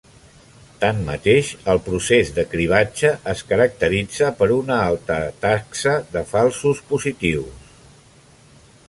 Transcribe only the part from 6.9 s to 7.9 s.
positius.